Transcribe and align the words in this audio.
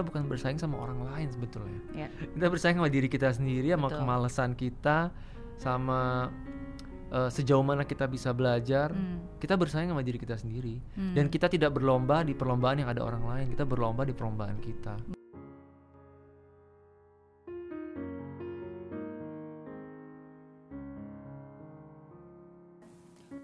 kita 0.00 0.08
bukan 0.16 0.32
bersaing 0.32 0.56
sama 0.56 0.80
orang 0.80 1.04
lain 1.04 1.28
sebetulnya. 1.28 1.76
Ya. 1.92 2.08
Kita 2.08 2.48
bersaing 2.48 2.80
sama 2.80 2.88
diri 2.88 3.04
kita 3.12 3.36
sendiri, 3.36 3.68
sama 3.76 3.92
Betul. 3.92 4.00
kemalasan 4.00 4.50
kita, 4.56 5.12
sama 5.60 6.32
eh, 7.12 7.28
sejauh 7.28 7.60
mana 7.60 7.84
kita 7.84 8.08
bisa 8.08 8.32
belajar. 8.32 8.96
Hmm. 8.96 9.20
Kita 9.36 9.60
bersaing 9.60 9.92
sama 9.92 10.00
diri 10.00 10.16
kita 10.16 10.40
sendiri. 10.40 10.80
Hmm. 10.96 11.12
Dan 11.12 11.28
kita 11.28 11.52
tidak 11.52 11.76
berlomba 11.76 12.24
di 12.24 12.32
perlombaan 12.32 12.80
yang 12.80 12.88
ada 12.88 13.04
orang 13.04 13.28
lain. 13.28 13.46
Kita 13.52 13.68
berlomba 13.68 14.08
di 14.08 14.16
perlombaan 14.16 14.56
kita. 14.56 14.96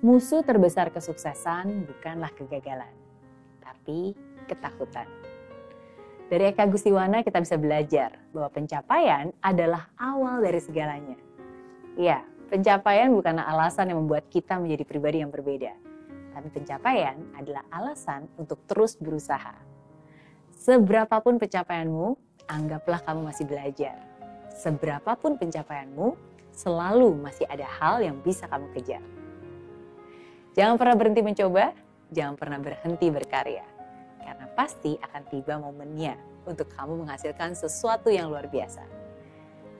Musuh 0.00 0.40
terbesar 0.40 0.88
kesuksesan 0.88 1.84
bukanlah 1.84 2.32
kegagalan, 2.32 2.94
tapi 3.60 4.16
ketakutan. 4.48 5.25
Dari 6.26 6.50
Eka 6.50 6.66
Gustiwana 6.66 7.22
kita 7.22 7.38
bisa 7.38 7.54
belajar 7.54 8.18
bahwa 8.34 8.50
pencapaian 8.50 9.30
adalah 9.38 9.86
awal 9.94 10.42
dari 10.42 10.58
segalanya. 10.58 11.14
Ya, 11.94 12.26
pencapaian 12.50 13.14
bukanlah 13.14 13.46
alasan 13.46 13.94
yang 13.94 14.02
membuat 14.02 14.26
kita 14.26 14.58
menjadi 14.58 14.82
pribadi 14.82 15.22
yang 15.22 15.30
berbeda. 15.30 15.70
Tapi 16.34 16.48
pencapaian 16.50 17.14
adalah 17.38 17.62
alasan 17.70 18.26
untuk 18.42 18.58
terus 18.66 18.98
berusaha. 18.98 19.54
Seberapapun 20.50 21.38
pencapaianmu, 21.38 22.18
anggaplah 22.50 23.06
kamu 23.06 23.30
masih 23.30 23.46
belajar. 23.46 23.94
Seberapapun 24.50 25.38
pencapaianmu, 25.38 26.18
selalu 26.50 27.22
masih 27.22 27.46
ada 27.46 27.70
hal 27.78 28.02
yang 28.02 28.18
bisa 28.26 28.50
kamu 28.50 28.66
kejar. 28.74 29.04
Jangan 30.58 30.74
pernah 30.74 30.96
berhenti 30.98 31.22
mencoba, 31.22 31.70
jangan 32.10 32.34
pernah 32.34 32.58
berhenti 32.58 33.06
berkarya. 33.14 33.75
Pasti 34.56 34.96
akan 34.96 35.22
tiba 35.28 35.60
momennya 35.60 36.16
untuk 36.48 36.72
kamu 36.72 37.04
menghasilkan 37.04 37.52
sesuatu 37.52 38.08
yang 38.08 38.32
luar 38.32 38.48
biasa. 38.48 38.80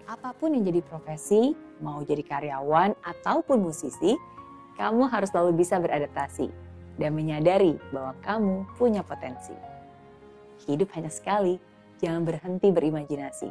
Apa 0.04 0.36
pun 0.36 0.52
yang 0.52 0.62
jadi 0.68 0.84
profesi, 0.84 1.56
mau 1.80 2.04
jadi 2.04 2.20
karyawan 2.20 2.92
ataupun 3.00 3.58
musisi, 3.58 4.14
kamu 4.76 5.08
harus 5.08 5.32
selalu 5.32 5.64
bisa 5.64 5.80
beradaptasi 5.80 6.52
dan 7.00 7.16
menyadari 7.16 7.80
bahwa 7.88 8.12
kamu 8.20 8.54
punya 8.76 9.00
potensi. 9.00 9.56
Hidup 10.68 10.92
hanya 10.92 11.08
sekali, 11.08 11.56
jangan 11.96 12.28
berhenti 12.28 12.68
berimajinasi, 12.68 13.48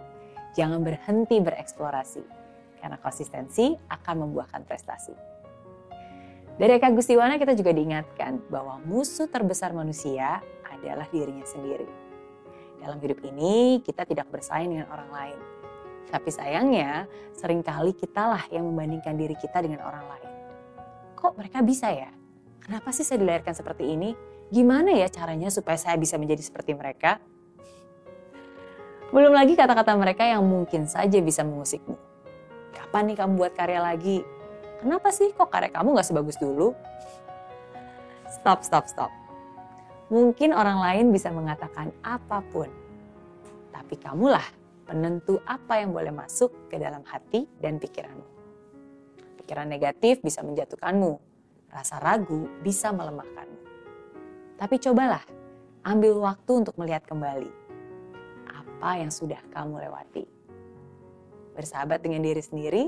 jangan 0.53 0.85
berhenti 0.85 1.41
bereksplorasi, 1.41 2.21
karena 2.77 3.01
konsistensi 3.01 3.73
akan 3.89 4.29
membuahkan 4.29 4.61
prestasi. 4.69 5.13
Dari 6.55 6.79
Eka 6.79 6.87
Gustiwana 6.95 7.35
kita 7.35 7.51
juga 7.51 7.75
diingatkan 7.75 8.39
bahwa 8.47 8.79
musuh 8.87 9.27
terbesar 9.27 9.75
manusia 9.75 10.39
adalah 10.75 11.07
dirinya 11.09 11.47
sendiri. 11.47 11.87
Dalam 12.79 12.99
hidup 12.99 13.23
ini 13.23 13.79
kita 13.81 14.03
tidak 14.03 14.27
bersaing 14.29 14.69
dengan 14.69 14.91
orang 14.91 15.09
lain. 15.09 15.39
Tapi 16.11 16.29
sayangnya 16.29 17.09
sering 17.33 17.65
kali 17.65 17.95
kitalah 17.97 18.45
yang 18.53 18.67
membandingkan 18.67 19.17
diri 19.17 19.33
kita 19.33 19.63
dengan 19.63 19.81
orang 19.81 20.05
lain. 20.05 20.31
Kok 21.17 21.33
mereka 21.39 21.65
bisa 21.65 21.89
ya? 21.89 22.11
Kenapa 22.61 22.93
sih 22.93 23.05
saya 23.05 23.21
dilahirkan 23.21 23.57
seperti 23.57 23.89
ini? 23.89 24.13
Gimana 24.53 24.93
ya 24.93 25.09
caranya 25.09 25.49
supaya 25.49 25.77
saya 25.77 25.97
bisa 25.97 26.21
menjadi 26.21 26.45
seperti 26.45 26.77
mereka? 26.77 27.17
Belum 29.09 29.33
lagi 29.33 29.57
kata-kata 29.57 29.97
mereka 29.97 30.25
yang 30.25 30.45
mungkin 30.45 30.85
saja 30.85 31.17
bisa 31.21 31.41
mengusikmu. 31.41 31.97
Kapan 32.75 33.09
nih 33.09 33.17
kamu 33.17 33.31
buat 33.39 33.53
karya 33.57 33.81
lagi? 33.81 34.21
Kenapa 34.81 35.09
sih 35.09 35.33
kok 35.33 35.49
karya 35.49 35.71
kamu 35.73 35.97
gak 35.97 36.05
sebagus 36.05 36.37
dulu? 36.37 36.77
Stop, 38.29 38.61
stop, 38.61 38.85
stop. 38.85 39.24
Mungkin 40.05 40.53
orang 40.53 40.81
lain 40.85 41.05
bisa 41.09 41.33
mengatakan 41.33 41.89
apa 42.05 42.45
pun. 42.53 42.69
Tapi 43.73 43.97
kamulah 43.97 44.45
penentu 44.85 45.41
apa 45.49 45.81
yang 45.81 45.91
boleh 45.91 46.13
masuk 46.13 46.69
ke 46.69 46.77
dalam 46.77 47.01
hati 47.09 47.49
dan 47.57 47.81
pikiranmu. 47.81 48.25
Pikiran 49.41 49.65
negatif 49.65 50.21
bisa 50.21 50.45
menjatuhkanmu. 50.45 51.17
Rasa 51.73 51.97
ragu 51.97 52.45
bisa 52.61 52.93
melemahkanmu. 52.93 53.59
Tapi 54.55 54.75
cobalah, 54.79 55.25
ambil 55.83 56.21
waktu 56.21 56.51
untuk 56.63 56.77
melihat 56.79 57.03
kembali 57.03 57.51
apa 58.47 59.01
yang 59.01 59.11
sudah 59.11 59.41
kamu 59.51 59.89
lewati. 59.89 60.23
Bersahabat 61.57 62.05
dengan 62.05 62.21
diri 62.23 62.39
sendiri, 62.39 62.83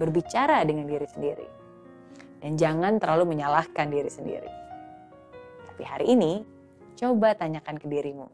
berbicara 0.00 0.64
dengan 0.64 0.88
diri 0.88 1.06
sendiri. 1.06 1.48
Dan 2.40 2.56
jangan 2.56 2.96
terlalu 2.96 3.36
menyalahkan 3.36 3.86
diri 3.92 4.10
sendiri. 4.10 4.63
Tapi 5.74 5.90
hari 5.90 6.06
ini, 6.14 6.46
coba 6.94 7.34
tanyakan 7.34 7.82
ke 7.82 7.90
dirimu. 7.90 8.30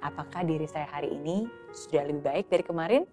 Apakah 0.00 0.48
diri 0.48 0.64
saya 0.64 0.88
hari 0.88 1.12
ini 1.12 1.44
sudah 1.76 2.08
lebih 2.08 2.24
baik 2.24 2.48
dari 2.48 2.64
kemarin? 2.64 3.04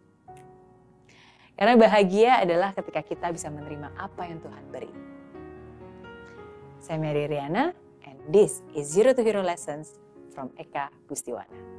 Karena 1.59 1.75
bahagia 1.75 2.39
adalah 2.39 2.71
ketika 2.71 3.03
kita 3.03 3.27
bisa 3.35 3.51
menerima 3.51 3.91
apa 3.99 4.23
yang 4.23 4.39
Tuhan 4.39 4.63
beri. 4.71 4.93
Saya 6.79 6.95
Mary 6.95 7.27
Riana, 7.27 7.75
and 8.07 8.15
this 8.31 8.63
is 8.71 8.87
Zero 8.87 9.11
to 9.11 9.19
Hero 9.19 9.43
Lessons 9.43 9.99
from 10.31 10.47
Eka 10.55 10.87
Gustiwana. 11.11 11.78